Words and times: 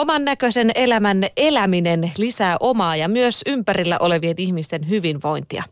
Oman 0.00 0.24
näköisen 0.24 0.70
elämän 0.74 1.24
eläminen 1.36 2.12
lisää 2.18 2.56
omaa 2.60 2.96
ja 2.96 3.08
myös 3.08 3.42
ympärillä 3.46 3.98
olevien 3.98 4.34
ihmisten 4.36 4.88
hyvinvointia. 4.88 5.64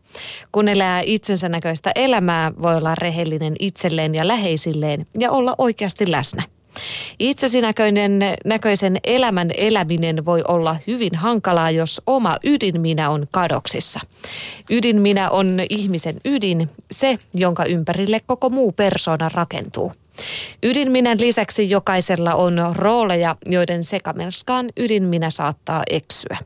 Kun 0.51 0.67
elää 0.67 1.01
itsensä 1.05 1.49
näköistä 1.49 1.91
elämää, 1.95 2.51
voi 2.61 2.75
olla 2.75 2.95
rehellinen 2.95 3.55
itselleen 3.59 4.15
ja 4.15 4.27
läheisilleen 4.27 5.05
ja 5.19 5.31
olla 5.31 5.55
oikeasti 5.57 6.11
läsnä. 6.11 6.43
Itsesi 7.19 7.61
näköinen, 7.61 8.19
näköisen 8.45 8.97
elämän 9.03 9.51
eläminen 9.57 10.25
voi 10.25 10.43
olla 10.47 10.75
hyvin 10.87 11.15
hankalaa, 11.15 11.71
jos 11.71 12.01
oma 12.07 12.37
ydinminä 12.43 13.09
on 13.09 13.27
kadoksissa. 13.31 13.99
Ydinminä 14.69 15.29
on 15.29 15.59
ihmisen 15.69 16.15
ydin, 16.25 16.69
se, 16.91 17.19
jonka 17.33 17.65
ympärille 17.65 18.19
koko 18.25 18.49
muu 18.49 18.71
persona 18.71 19.29
rakentuu. 19.33 19.91
Ydinminän 20.63 21.19
lisäksi 21.21 21.69
jokaisella 21.69 22.35
on 22.35 22.59
rooleja, 22.73 23.35
joiden 23.45 23.83
sekamelskaan 23.83 24.69
ydinminä 24.77 25.29
saattaa 25.29 25.83
eksyä. 25.89 26.37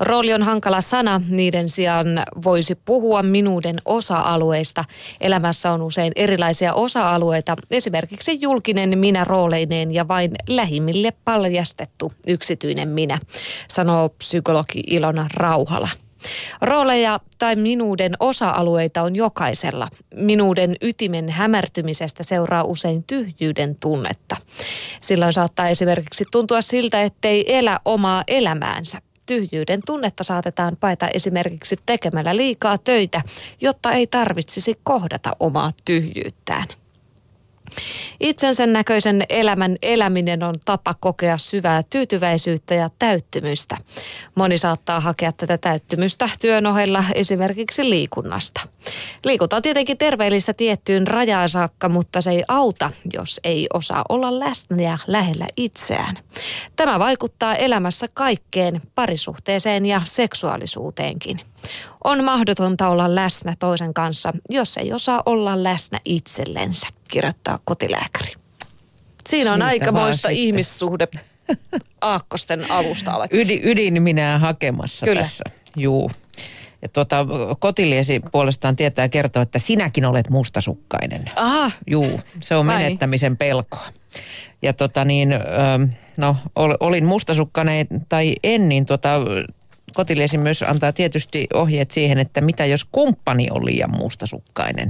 Rooli 0.00 0.34
on 0.34 0.42
hankala 0.42 0.80
sana, 0.80 1.20
niiden 1.28 1.68
sijaan 1.68 2.06
voisi 2.44 2.74
puhua 2.74 3.22
minuuden 3.22 3.76
osa-alueista. 3.84 4.84
Elämässä 5.20 5.72
on 5.72 5.82
usein 5.82 6.12
erilaisia 6.16 6.74
osa-alueita, 6.74 7.56
esimerkiksi 7.70 8.38
julkinen 8.40 8.98
minä 8.98 9.24
rooleineen 9.24 9.92
ja 9.94 10.08
vain 10.08 10.30
lähimmille 10.48 11.12
paljastettu 11.24 12.12
yksityinen 12.26 12.88
minä, 12.88 13.18
sanoo 13.68 14.08
psykologi 14.08 14.80
Ilona 14.86 15.28
Rauhala. 15.34 15.88
Rooleja 16.62 17.20
tai 17.38 17.56
minuuden 17.56 18.14
osa-alueita 18.20 19.02
on 19.02 19.16
jokaisella. 19.16 19.88
Minuuden 20.14 20.76
ytimen 20.82 21.28
hämärtymisestä 21.28 22.22
seuraa 22.22 22.64
usein 22.64 23.04
tyhjyyden 23.06 23.76
tunnetta. 23.80 24.36
Silloin 25.00 25.32
saattaa 25.32 25.68
esimerkiksi 25.68 26.24
tuntua 26.32 26.62
siltä, 26.62 27.02
ettei 27.02 27.56
elä 27.58 27.80
omaa 27.84 28.24
elämäänsä 28.28 28.98
tyhjyyden 29.26 29.80
tunnetta 29.86 30.24
saatetaan 30.24 30.76
paeta 30.80 31.08
esimerkiksi 31.14 31.76
tekemällä 31.86 32.36
liikaa 32.36 32.78
töitä, 32.78 33.22
jotta 33.60 33.92
ei 33.92 34.06
tarvitsisi 34.06 34.78
kohdata 34.82 35.30
omaa 35.40 35.72
tyhjyyttään. 35.84 36.68
Itsensä 38.20 38.66
näköisen 38.66 39.24
elämän 39.28 39.76
eläminen 39.82 40.42
on 40.42 40.54
tapa 40.64 40.94
kokea 41.00 41.38
syvää 41.38 41.82
tyytyväisyyttä 41.90 42.74
ja 42.74 42.88
täyttymystä. 42.98 43.76
Moni 44.34 44.58
saattaa 44.58 45.00
hakea 45.00 45.32
tätä 45.32 45.58
täyttymystä 45.58 46.28
työn 46.40 46.66
ohella 46.66 47.04
esimerkiksi 47.14 47.90
liikunnasta. 47.90 48.60
Liikunta 49.24 49.56
on 49.56 49.62
tietenkin 49.62 49.98
terveellistä 49.98 50.52
tiettyyn 50.52 51.06
rajaan 51.06 51.48
saakka, 51.48 51.88
mutta 51.88 52.20
se 52.20 52.30
ei 52.30 52.44
auta, 52.48 52.90
jos 53.12 53.40
ei 53.44 53.66
osaa 53.74 54.04
olla 54.08 54.40
läsnä 54.40 54.82
ja 54.82 54.98
lähellä 55.06 55.46
itseään. 55.56 56.18
Tämä 56.76 56.98
vaikuttaa 56.98 57.54
elämässä 57.54 58.06
kaikkeen, 58.14 58.80
parisuhteeseen 58.94 59.86
ja 59.86 60.00
seksuaalisuuteenkin. 60.04 61.40
On 62.04 62.24
mahdotonta 62.24 62.88
olla 62.88 63.14
läsnä 63.14 63.54
toisen 63.58 63.94
kanssa, 63.94 64.32
jos 64.50 64.76
ei 64.76 64.92
osaa 64.92 65.22
olla 65.26 65.62
läsnä 65.62 66.00
itsellensä, 66.04 66.86
kirjoittaa 67.08 67.58
kotilääkäri. 67.64 68.32
Siinä 69.28 69.52
on 69.52 69.56
Siitä 69.56 69.66
aikamoista 69.66 70.28
ihmissuhde 70.28 71.08
aakkosten 72.00 72.70
alusta 72.70 73.28
Ydin, 73.32 73.60
ydin 73.64 74.02
minä 74.02 74.38
hakemassa 74.38 75.06
Kyllä. 75.06 75.22
tässä. 75.22 75.44
Juu. 75.76 76.10
Ja 76.82 76.88
tuota, 76.88 77.26
kotiliesi 77.58 78.20
puolestaan 78.32 78.76
tietää 78.76 79.08
kertoa, 79.08 79.42
että 79.42 79.58
sinäkin 79.58 80.04
olet 80.04 80.30
mustasukkainen. 80.30 81.24
Aha. 81.36 81.70
Juu, 81.86 82.20
se 82.40 82.56
on 82.56 82.66
Vai. 82.66 82.76
menettämisen 82.76 83.36
pelkoa. 83.36 83.86
Ja 84.62 84.72
tota 84.72 85.04
niin, 85.04 85.34
no 86.16 86.36
olin 86.80 87.04
mustasukkainen 87.04 87.86
tai 88.08 88.34
en, 88.42 88.68
niin 88.68 88.86
tota, 88.86 89.20
kotiliesi 89.94 90.38
myös 90.38 90.62
antaa 90.62 90.92
tietysti 90.92 91.46
ohjeet 91.54 91.90
siihen, 91.90 92.18
että 92.18 92.40
mitä 92.40 92.66
jos 92.66 92.84
kumppani 92.84 93.48
on 93.50 93.64
liian 93.64 93.90
mustasukkainen. 93.90 94.88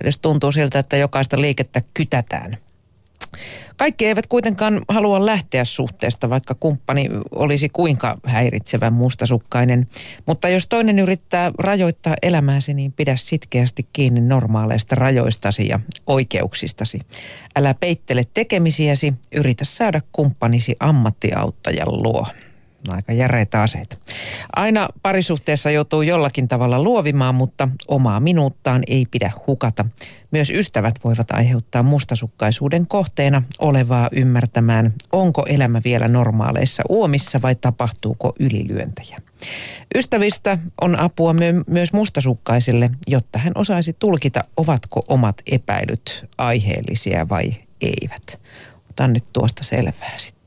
Eli 0.00 0.08
jos 0.08 0.18
tuntuu 0.18 0.52
siltä, 0.52 0.78
että 0.78 0.96
jokaista 0.96 1.40
liikettä 1.40 1.82
kytätään. 1.94 2.58
Kaikki 3.76 4.06
eivät 4.06 4.26
kuitenkaan 4.26 4.80
halua 4.88 5.26
lähteä 5.26 5.64
suhteesta, 5.64 6.30
vaikka 6.30 6.54
kumppani 6.54 7.08
olisi 7.30 7.68
kuinka 7.68 8.18
häiritsevän 8.26 8.92
mustasukkainen. 8.92 9.86
Mutta 10.26 10.48
jos 10.48 10.66
toinen 10.68 10.98
yrittää 10.98 11.50
rajoittaa 11.58 12.14
elämääsi, 12.22 12.74
niin 12.74 12.92
pidä 12.92 13.16
sitkeästi 13.16 13.88
kiinni 13.92 14.20
normaaleista 14.20 14.94
rajoistasi 14.94 15.68
ja 15.68 15.80
oikeuksistasi. 16.06 16.98
Älä 17.56 17.74
peittele 17.74 18.24
tekemisiäsi, 18.34 19.14
yritä 19.32 19.64
saada 19.64 20.00
kumppanisi 20.12 20.76
ammattiauttajan 20.80 22.02
luo 22.02 22.26
aika 22.88 23.12
järeitä 23.12 23.62
aseita. 23.62 23.96
Aina 24.56 24.88
parisuhteessa 25.02 25.70
joutuu 25.70 26.02
jollakin 26.02 26.48
tavalla 26.48 26.82
luovimaan, 26.82 27.34
mutta 27.34 27.68
omaa 27.88 28.20
minuuttaan 28.20 28.82
ei 28.86 29.06
pidä 29.10 29.32
hukata. 29.46 29.84
Myös 30.30 30.50
ystävät 30.50 30.94
voivat 31.04 31.30
aiheuttaa 31.30 31.82
mustasukkaisuuden 31.82 32.86
kohteena 32.86 33.42
olevaa 33.58 34.08
ymmärtämään, 34.12 34.94
onko 35.12 35.44
elämä 35.48 35.80
vielä 35.84 36.08
normaaleissa 36.08 36.82
uomissa 36.88 37.42
vai 37.42 37.54
tapahtuuko 37.54 38.32
ylilyöntejä. 38.40 39.18
Ystävistä 39.94 40.58
on 40.80 40.98
apua 40.98 41.32
my- 41.32 41.64
myös 41.66 41.92
mustasukkaisille, 41.92 42.90
jotta 43.06 43.38
hän 43.38 43.52
osaisi 43.54 43.92
tulkita, 43.92 44.44
ovatko 44.56 45.04
omat 45.08 45.42
epäilyt 45.46 46.24
aiheellisia 46.38 47.28
vai 47.28 47.54
eivät. 47.80 48.40
Otan 48.90 49.12
nyt 49.12 49.24
tuosta 49.32 49.64
selvää 49.64 50.18
sitten. 50.18 50.39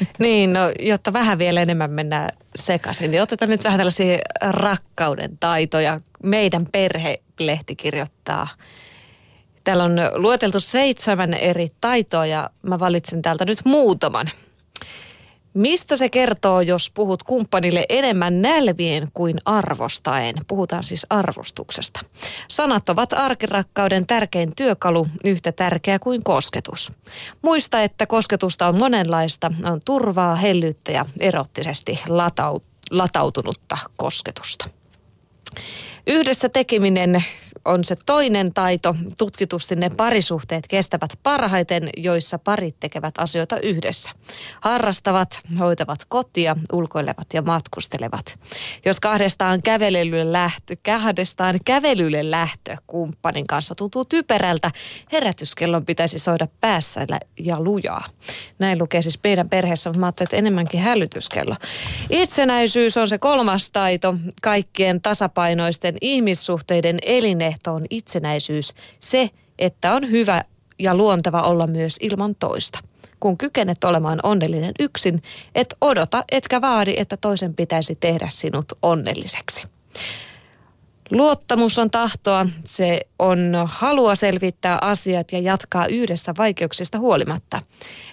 Niin, 0.18 0.52
no, 0.52 0.60
jotta 0.78 1.12
vähän 1.12 1.38
vielä 1.38 1.60
enemmän 1.60 1.90
mennään 1.90 2.30
sekaisin, 2.54 3.10
niin 3.10 3.22
otetaan 3.22 3.50
nyt 3.50 3.64
vähän 3.64 3.78
tällaisia 3.78 4.18
rakkauden 4.40 5.38
taitoja. 5.40 6.00
Meidän 6.22 6.66
perhelehti 6.72 7.76
kirjoittaa. 7.76 8.48
Täällä 9.64 9.84
on 9.84 9.96
lueteltu 10.14 10.60
seitsemän 10.60 11.34
eri 11.34 11.72
taitoa 11.80 12.26
ja 12.26 12.50
mä 12.62 12.78
valitsen 12.78 13.22
täältä 13.22 13.44
nyt 13.44 13.58
muutaman. 13.64 14.30
Mistä 15.54 15.96
se 15.96 16.08
kertoo, 16.08 16.60
jos 16.60 16.90
puhut 16.94 17.22
kumppanille 17.22 17.86
enemmän 17.88 18.42
nälvien 18.42 19.08
kuin 19.14 19.38
arvostaen? 19.44 20.34
Puhutaan 20.46 20.82
siis 20.82 21.06
arvostuksesta. 21.10 22.00
Sanat 22.48 22.88
ovat 22.88 23.12
arkirakkauden 23.12 24.06
tärkein 24.06 24.52
työkalu, 24.56 25.08
yhtä 25.24 25.52
tärkeä 25.52 25.98
kuin 25.98 26.24
kosketus. 26.24 26.92
Muista, 27.42 27.82
että 27.82 28.06
kosketusta 28.06 28.68
on 28.68 28.78
monenlaista, 28.78 29.52
on 29.64 29.80
turvaa, 29.84 30.34
hellyyttä 30.36 30.92
ja 30.92 31.06
erottisesti 31.20 32.00
latautunutta 32.90 33.78
kosketusta. 33.96 34.68
Yhdessä 36.06 36.48
tekeminen 36.48 37.24
on 37.64 37.84
se 37.84 37.96
toinen 38.06 38.54
taito. 38.54 38.96
Tutkitusti 39.18 39.76
ne 39.76 39.90
parisuhteet 39.90 40.66
kestävät 40.68 41.10
parhaiten, 41.22 41.90
joissa 41.96 42.38
parit 42.38 42.76
tekevät 42.80 43.14
asioita 43.18 43.60
yhdessä. 43.60 44.10
Harrastavat, 44.60 45.40
hoitavat 45.58 45.98
kotia, 46.08 46.56
ulkoilevat 46.72 47.26
ja 47.34 47.42
matkustelevat. 47.42 48.38
Jos 48.84 49.00
kahdestaan 49.00 49.62
kävelylle 49.62 50.32
lähtö, 50.32 50.76
kahdestaan 50.84 51.58
kävelylle 51.64 52.30
lähtö 52.30 52.76
kumppanin 52.86 53.46
kanssa 53.46 53.74
tuntuu 53.74 54.04
typerältä, 54.04 54.70
herätyskellon 55.12 55.86
pitäisi 55.86 56.18
soida 56.18 56.48
päässä 56.60 57.06
ja 57.38 57.60
lujaa. 57.60 58.04
Näin 58.58 58.78
lukee 58.78 59.02
siis 59.02 59.18
meidän 59.24 59.48
perheessä, 59.48 59.90
mutta 59.90 60.00
mä 60.00 60.06
ajattelin, 60.06 60.26
että 60.26 60.36
enemmänkin 60.36 60.80
hälytyskello. 60.80 61.56
Itsenäisyys 62.10 62.96
on 62.96 63.08
se 63.08 63.18
kolmas 63.18 63.70
taito, 63.70 64.14
kaikkien 64.42 65.00
tasapainoisten 65.00 65.96
ihmissuhteiden 66.00 66.98
eline 67.02 67.49
ehto 67.50 67.74
on 67.74 67.86
itsenäisyys, 67.90 68.74
se, 69.00 69.30
että 69.58 69.94
on 69.94 70.10
hyvä 70.10 70.44
ja 70.78 70.94
luonteva 70.94 71.42
olla 71.42 71.66
myös 71.66 71.96
ilman 72.00 72.34
toista. 72.34 72.78
Kun 73.20 73.38
kykenet 73.38 73.84
olemaan 73.84 74.20
onnellinen 74.22 74.72
yksin, 74.78 75.22
et 75.54 75.74
odota 75.80 76.24
etkä 76.32 76.60
vaadi, 76.60 76.94
että 76.96 77.16
toisen 77.16 77.54
pitäisi 77.54 77.94
tehdä 77.94 78.28
sinut 78.30 78.72
onnelliseksi. 78.82 79.66
Luottamus 81.10 81.78
on 81.78 81.90
tahtoa, 81.90 82.46
se 82.64 83.00
on 83.18 83.52
halua 83.64 84.14
selvittää 84.14 84.78
asiat 84.80 85.32
ja 85.32 85.38
jatkaa 85.38 85.86
yhdessä 85.86 86.34
vaikeuksista 86.38 86.98
huolimatta. 86.98 87.62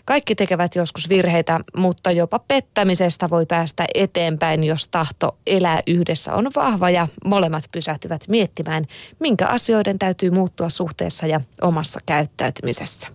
Kaikki 0.05 0.35
tekevät 0.35 0.75
joskus 0.75 1.09
virheitä, 1.09 1.59
mutta 1.75 2.11
jopa 2.11 2.39
pettämisestä 2.39 3.29
voi 3.29 3.45
päästä 3.45 3.85
eteenpäin, 3.93 4.63
jos 4.63 4.87
tahto 4.87 5.37
elää 5.47 5.79
yhdessä 5.87 6.33
on 6.33 6.51
vahva 6.55 6.89
ja 6.89 7.07
molemmat 7.25 7.63
pysähtyvät 7.71 8.21
miettimään, 8.29 8.85
minkä 9.19 9.47
asioiden 9.47 9.99
täytyy 9.99 10.31
muuttua 10.31 10.69
suhteessa 10.69 11.27
ja 11.27 11.41
omassa 11.61 11.99
käyttäytymisessä. 12.05 13.07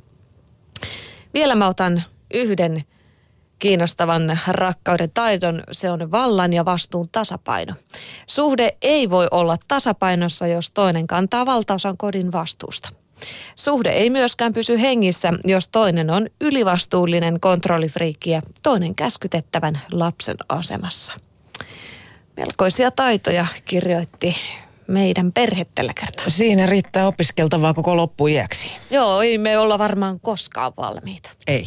Vielä 1.35 1.55
mä 1.55 1.69
otan 1.69 2.02
yhden 2.35 2.85
kiinnostavan 3.62 4.38
rakkauden 4.49 5.11
taidon, 5.14 5.62
se 5.73 5.91
on 5.91 6.11
vallan 6.11 6.53
ja 6.53 6.64
vastuun 6.64 7.09
tasapaino. 7.12 7.75
Suhde 8.26 8.76
ei 8.82 9.11
voi 9.11 9.29
olla 9.31 9.56
tasapainossa, 9.69 10.47
jos 10.47 10.70
toinen 10.70 11.06
kantaa 11.06 11.47
valtaosan 11.47 11.97
kodin 11.97 12.32
vastuusta. 12.32 12.88
Suhde 13.56 13.91
ei 13.91 14.11
myöskään 14.11 14.55
pysy 14.55 14.81
hengissä, 14.81 15.32
jos 15.44 15.69
toinen 15.69 16.11
on 16.11 16.26
ylivastuullinen 16.41 17.41
kontrollifriikki 17.41 18.31
ja 18.31 18.43
toinen 18.62 18.94
käskytettävän 18.94 19.81
lapsen 19.93 20.37
asemassa. 20.49 21.12
Melkoisia 22.37 22.91
taitoja 22.91 23.47
kirjoitti 23.64 24.37
meidän 24.87 25.32
perhe 25.32 25.67
tällä 25.75 25.93
kertaa. 26.00 26.25
Siinä 26.29 26.67
riittää 26.67 27.06
opiskeltavaa 27.06 27.75
koko 27.75 27.97
loppuiäksi. 27.97 28.70
Joo, 28.91 29.23
ei 29.23 29.38
me 29.38 29.59
olla 29.59 29.79
varmaan 29.79 30.20
koskaan 30.20 30.73
valmiita. 30.76 31.31
Ei. 31.47 31.64